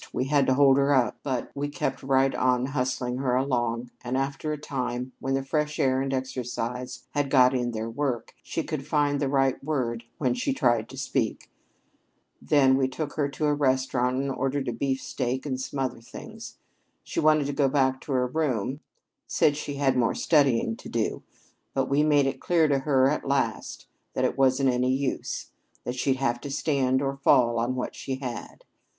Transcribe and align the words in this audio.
We 0.11 0.25
had 0.25 0.47
to 0.47 0.55
hold 0.55 0.77
her 0.77 0.91
up. 0.95 1.17
But 1.21 1.51
we 1.53 1.67
kept 1.69 2.01
right 2.01 2.33
on 2.33 2.65
hustling 2.65 3.17
her 3.19 3.35
along, 3.35 3.91
and 4.03 4.17
after 4.17 4.51
a 4.51 4.57
time 4.57 5.11
when 5.19 5.35
the 5.35 5.43
fresh 5.45 5.79
air 5.79 6.01
and 6.01 6.11
exercise 6.11 7.03
had 7.11 7.29
got 7.29 7.53
in 7.53 7.69
their 7.69 7.87
work, 7.87 8.33
she 8.41 8.63
could 8.63 8.87
find 8.87 9.19
the 9.19 9.29
right 9.29 9.63
word 9.63 10.03
when 10.17 10.33
she 10.33 10.53
tried 10.53 10.89
to 10.89 10.97
speak 10.97 11.41
to 11.41 11.45
us. 12.45 12.49
Then 12.49 12.77
we 12.77 12.87
took 12.87 13.13
her 13.13 13.29
to 13.29 13.45
a 13.45 13.53
restaurant 13.53 14.17
and 14.17 14.31
ordered 14.31 14.67
a 14.69 14.73
beefsteak 14.73 15.45
and 15.45 15.61
some 15.61 15.77
other 15.77 16.01
things. 16.01 16.57
She 17.03 17.19
wanted 17.19 17.45
to 17.45 17.53
go 17.53 17.69
back 17.69 18.01
to 18.01 18.11
her 18.13 18.25
room 18.25 18.79
said 19.27 19.55
she 19.55 19.75
had 19.75 19.95
more 19.95 20.15
studying 20.15 20.75
to 20.77 20.89
do; 20.89 21.21
but 21.75 21.87
we 21.89 22.01
made 22.01 22.25
it 22.25 22.41
clear 22.41 22.67
to 22.67 22.79
her 22.79 23.07
at 23.07 23.27
last 23.27 23.85
that 24.15 24.25
it 24.25 24.35
wasn't 24.35 24.71
any 24.71 24.91
use, 24.95 25.51
that 25.83 25.93
she'd 25.93 26.15
have 26.17 26.41
to 26.41 26.49
stand 26.49 27.03
or 27.03 27.17
fall 27.17 27.59
on 27.59 27.75
what 27.75 27.93
she 27.93 28.15
had. 28.15 28.63